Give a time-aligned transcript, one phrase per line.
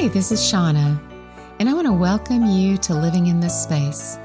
[0.00, 0.96] Hi, this is Shauna,
[1.58, 4.16] and I want to welcome you to Living in This Space.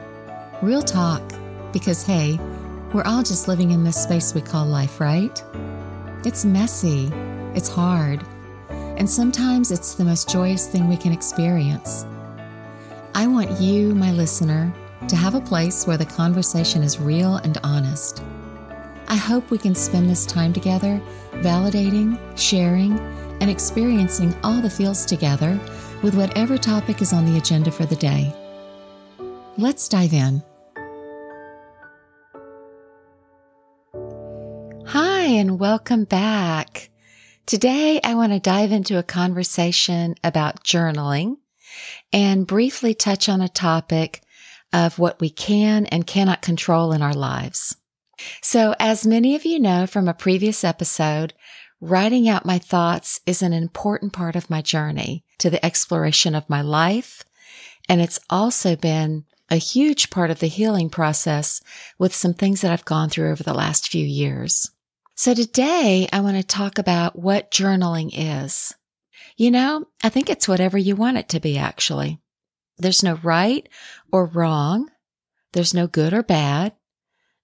[0.62, 1.24] Real talk,
[1.72, 2.40] because hey,
[2.94, 5.44] we're all just living in this space we call life, right?
[6.26, 7.12] It's messy,
[7.56, 8.24] it's hard,
[8.70, 12.06] and sometimes it's the most joyous thing we can experience.
[13.16, 14.72] I want you, my listener,
[15.08, 18.22] to have a place where the conversation is real and honest.
[19.08, 21.02] I hope we can spend this time together
[21.32, 23.00] validating, sharing,
[23.44, 25.60] and experiencing all the feels together
[26.02, 28.34] with whatever topic is on the agenda for the day.
[29.58, 30.42] Let's dive in.
[34.86, 36.90] Hi, and welcome back.
[37.46, 41.36] Today, I want to dive into a conversation about journaling
[42.14, 44.22] and briefly touch on a topic
[44.72, 47.76] of what we can and cannot control in our lives.
[48.42, 51.34] So, as many of you know from a previous episode,
[51.84, 56.50] writing out my thoughts is an important part of my journey to the exploration of
[56.50, 57.24] my life.
[57.90, 61.62] And it's also been a huge part of the healing process
[62.00, 64.72] with some things that I've gone through over the last few years.
[65.16, 68.74] So today I want to talk about what journaling is.
[69.36, 72.22] You know, I think it's whatever you want it to be, actually.
[72.78, 73.68] There's no right
[74.10, 74.90] or wrong.
[75.52, 76.74] There's no good or bad.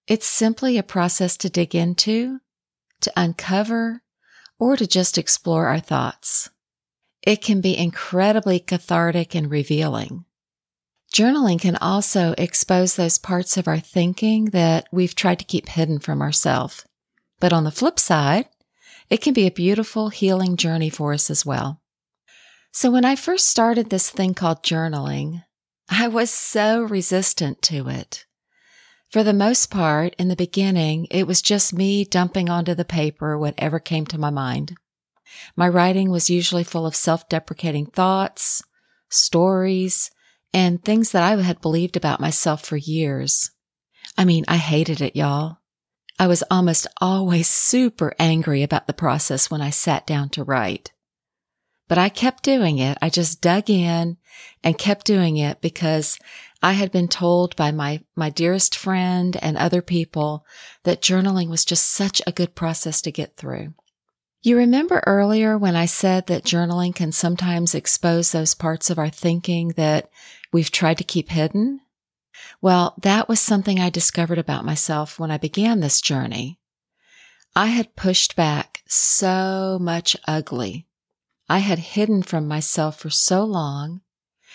[0.06, 2.40] It's simply a process to dig into,
[3.02, 4.02] to uncover,
[4.60, 6.50] or to just explore our thoughts.
[7.22, 10.26] It can be incredibly cathartic and revealing.
[11.12, 15.98] Journaling can also expose those parts of our thinking that we've tried to keep hidden
[15.98, 16.84] from ourselves.
[17.40, 18.48] But on the flip side,
[19.08, 21.80] it can be a beautiful healing journey for us as well.
[22.70, 25.42] So when I first started this thing called journaling,
[25.88, 28.24] I was so resistant to it.
[29.10, 33.36] For the most part, in the beginning, it was just me dumping onto the paper
[33.36, 34.76] whatever came to my mind.
[35.56, 38.62] My writing was usually full of self-deprecating thoughts,
[39.08, 40.12] stories,
[40.54, 43.50] and things that I had believed about myself for years.
[44.16, 45.58] I mean, I hated it, y'all.
[46.18, 50.92] I was almost always super angry about the process when I sat down to write.
[51.90, 52.96] But I kept doing it.
[53.02, 54.16] I just dug in
[54.62, 56.20] and kept doing it because
[56.62, 60.46] I had been told by my, my dearest friend and other people
[60.84, 63.74] that journaling was just such a good process to get through.
[64.40, 69.10] You remember earlier when I said that journaling can sometimes expose those parts of our
[69.10, 70.08] thinking that
[70.52, 71.80] we've tried to keep hidden?
[72.62, 76.60] Well, that was something I discovered about myself when I began this journey.
[77.56, 80.86] I had pushed back so much ugly.
[81.50, 84.02] I had hidden from myself for so long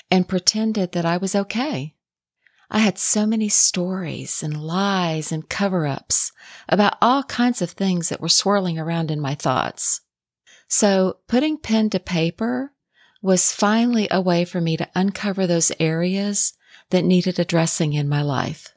[0.10, 1.94] and pretended that I was okay.
[2.72, 6.32] I had so many stories and lies and cover ups
[6.70, 10.00] about all kinds of things that were swirling around in my thoughts.
[10.70, 12.72] So putting pen to paper
[13.22, 16.54] was finally a way for me to uncover those areas
[16.92, 18.70] that needed addressing in my life.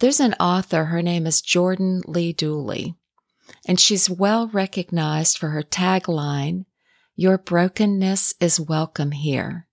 [0.00, 2.94] There's an author, her name is Jordan Lee Dooley,
[3.66, 6.66] and she's well recognized for her tagline,
[7.14, 9.66] Your brokenness is welcome here.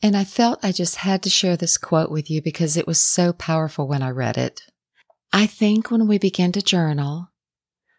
[0.00, 3.00] And I felt I just had to share this quote with you because it was
[3.00, 4.62] so powerful when I read it.
[5.32, 7.30] I think when we begin to journal,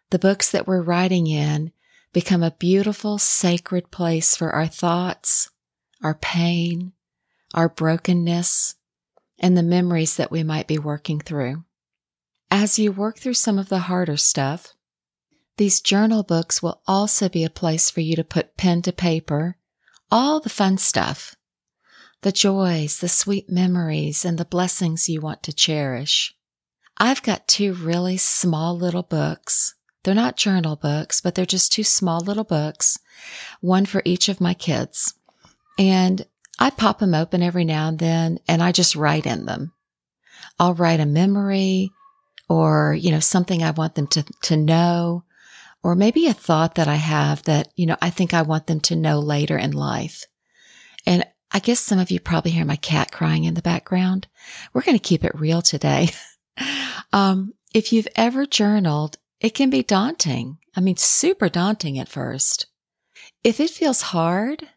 [0.08, 1.72] the books that we're writing in
[2.14, 5.50] become a beautiful, sacred place for our thoughts,
[6.02, 6.92] our pain,
[7.52, 8.76] our brokenness,
[9.38, 11.64] and the memories that we might be working through.
[12.50, 14.72] As you work through some of the harder stuff,
[15.60, 19.58] these journal books will also be a place for you to put pen to paper,
[20.10, 21.36] all the fun stuff
[22.22, 26.34] the joys, the sweet memories, and the blessings you want to cherish.
[26.96, 29.74] I've got two really small little books.
[30.02, 32.98] They're not journal books, but they're just two small little books,
[33.60, 35.12] one for each of my kids.
[35.78, 36.24] And
[36.58, 39.74] I pop them open every now and then and I just write in them.
[40.58, 41.90] I'll write a memory
[42.48, 45.24] or, you know, something I want them to, to know,
[45.82, 48.80] or maybe a thought that I have that, you know, I think I want them
[48.80, 50.24] to know later in life.
[51.06, 54.28] And I guess some of you probably hear my cat crying in the background.
[54.72, 56.10] We're going to keep it real today.
[57.12, 60.58] um, if you've ever journaled, it can be daunting.
[60.76, 62.66] I mean, super daunting at first.
[63.42, 64.68] If it feels hard,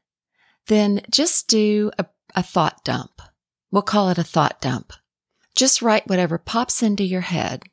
[0.67, 3.21] then just do a, a thought dump.
[3.71, 4.93] We'll call it a thought dump.
[5.55, 7.63] Just write whatever pops into your head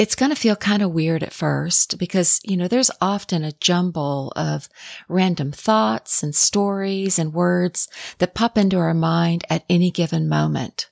[0.00, 3.52] it's going to feel kind of weird at first because, you know, there's often a
[3.52, 4.66] jumble of
[5.10, 7.86] random thoughts and stories and words
[8.16, 10.88] that pop into our mind at any given moment.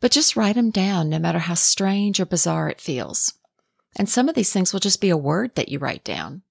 [0.00, 3.32] But just write them down no matter how strange or bizarre it feels.
[3.94, 6.42] And some of these things will just be a word that you write down.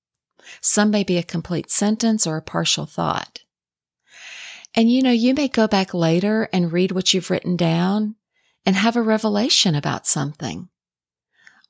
[0.62, 3.42] Some may be a complete sentence or a partial thought.
[4.74, 8.16] And you know, you may go back later and read what you've written down
[8.66, 10.70] and have a revelation about something.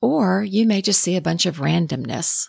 [0.00, 2.48] Or you may just see a bunch of randomness.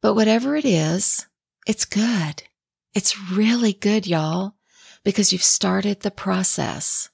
[0.00, 1.26] But whatever it is,
[1.66, 2.42] it's good.
[2.94, 4.54] It's really good, y'all,
[5.04, 7.10] because you've started the process.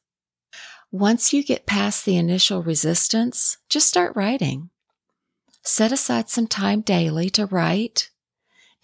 [0.91, 4.69] Once you get past the initial resistance, just start writing.
[5.63, 8.11] Set aside some time daily to write.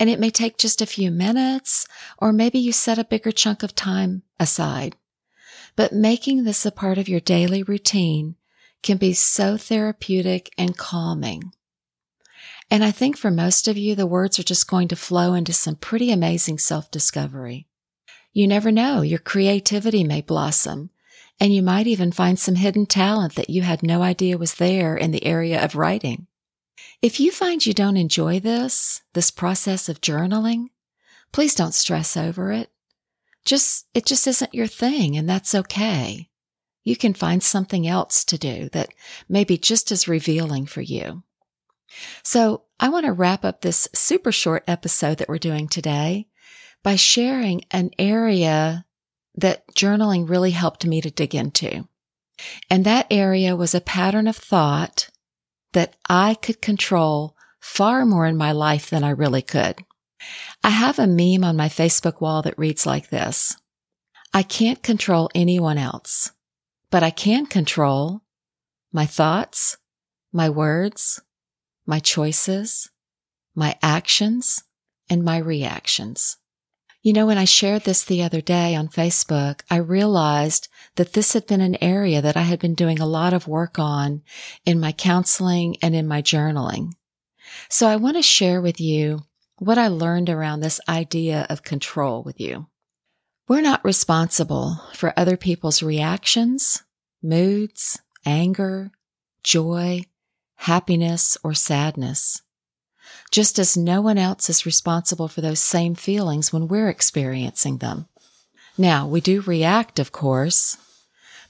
[0.00, 1.86] And it may take just a few minutes,
[2.18, 4.96] or maybe you set a bigger chunk of time aside.
[5.76, 8.36] But making this a part of your daily routine
[8.82, 11.52] can be so therapeutic and calming.
[12.70, 15.52] And I think for most of you, the words are just going to flow into
[15.52, 17.66] some pretty amazing self discovery.
[18.32, 20.90] You never know, your creativity may blossom,
[21.40, 24.96] and you might even find some hidden talent that you had no idea was there
[24.96, 26.26] in the area of writing.
[27.00, 30.66] If you find you don't enjoy this, this process of journaling,
[31.32, 32.70] please don't stress over it.
[33.44, 36.28] Just, it just isn't your thing and that's okay.
[36.88, 38.94] You can find something else to do that
[39.28, 41.22] may be just as revealing for you.
[42.22, 46.28] So I want to wrap up this super short episode that we're doing today
[46.82, 48.86] by sharing an area
[49.34, 51.86] that journaling really helped me to dig into.
[52.70, 55.10] And that area was a pattern of thought
[55.74, 59.84] that I could control far more in my life than I really could.
[60.64, 63.58] I have a meme on my Facebook wall that reads like this.
[64.32, 66.32] I can't control anyone else,
[66.90, 68.22] but I can control
[68.92, 69.76] my thoughts,
[70.32, 71.20] my words,
[71.86, 72.90] my choices,
[73.54, 74.62] my actions,
[75.10, 76.36] and my reactions.
[77.02, 81.32] You know, when I shared this the other day on Facebook, I realized that this
[81.32, 84.22] had been an area that I had been doing a lot of work on
[84.66, 86.92] in my counseling and in my journaling.
[87.70, 89.20] So I want to share with you
[89.58, 92.66] what I learned around this idea of control with you.
[93.48, 96.82] We're not responsible for other people's reactions,
[97.22, 98.92] moods, anger,
[99.42, 100.02] joy,
[100.56, 102.42] happiness, or sadness
[103.30, 108.06] just as no one else is responsible for those same feelings when we're experiencing them.
[108.76, 110.76] Now, we do react, of course,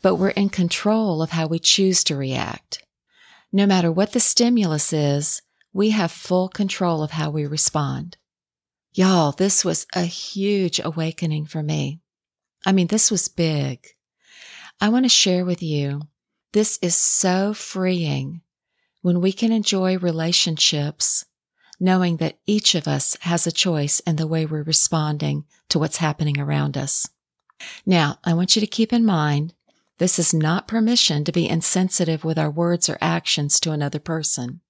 [0.02, 2.82] but we're in control of how we choose to react.
[3.52, 5.42] No matter what the stimulus is,
[5.72, 8.16] we have full control of how we respond.
[8.94, 12.00] Y'all, this was a huge awakening for me.
[12.66, 13.86] I mean, this was big.
[14.80, 16.02] I want to share with you,
[16.52, 18.42] this is so freeing
[19.02, 21.24] when we can enjoy relationships
[21.80, 25.98] knowing that each of us has a choice in the way we're responding to what's
[25.98, 27.08] happening around us.
[27.86, 29.54] Now, I want you to keep in mind,
[29.98, 34.60] this is not permission to be insensitive with our words or actions to another person.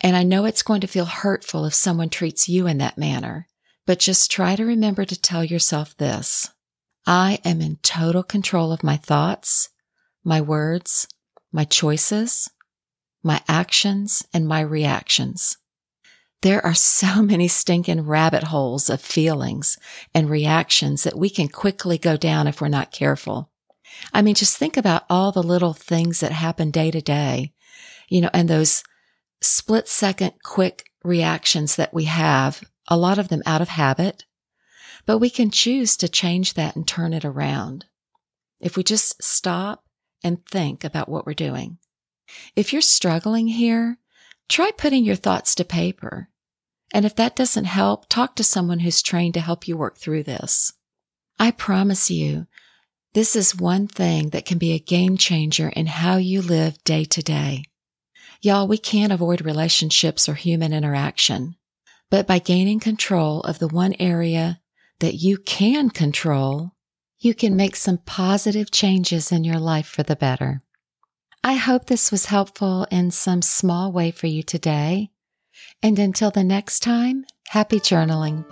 [0.00, 3.48] And I know it's going to feel hurtful if someone treats you in that manner,
[3.86, 6.50] but just try to remember to tell yourself this.
[7.06, 9.70] I am in total control of my thoughts,
[10.22, 11.08] my words,
[11.50, 12.50] my choices,
[13.22, 15.56] my actions, and my reactions.
[16.42, 19.78] There are so many stinking rabbit holes of feelings
[20.14, 23.50] and reactions that we can quickly go down if we're not careful.
[24.12, 27.52] I mean, just think about all the little things that happen day to day,
[28.08, 28.84] you know, and those
[29.40, 34.24] split second quick reactions that we have, a lot of them out of habit,
[35.06, 37.86] but we can choose to change that and turn it around.
[38.60, 39.84] If we just stop
[40.24, 41.78] and think about what we're doing.
[42.56, 43.98] If you're struggling here,
[44.48, 46.30] Try putting your thoughts to paper.
[46.92, 50.22] And if that doesn't help, talk to someone who's trained to help you work through
[50.22, 50.72] this.
[51.38, 52.46] I promise you,
[53.12, 57.04] this is one thing that can be a game changer in how you live day
[57.04, 57.64] to day.
[58.40, 61.56] Y'all, we can't avoid relationships or human interaction,
[62.08, 64.60] but by gaining control of the one area
[65.00, 66.70] that you can control,
[67.18, 70.62] you can make some positive changes in your life for the better.
[71.42, 75.10] I hope this was helpful in some small way for you today.
[75.82, 78.44] And until the next time, happy journaling.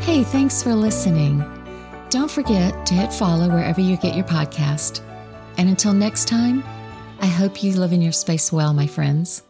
[0.00, 1.44] Hey, thanks for listening.
[2.08, 5.06] Don't forget to hit follow wherever you get your podcast.
[5.60, 6.64] And until next time,
[7.20, 9.42] I hope you live in your space well, my friends.